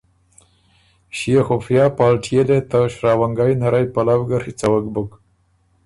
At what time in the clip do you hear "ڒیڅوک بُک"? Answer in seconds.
4.43-5.09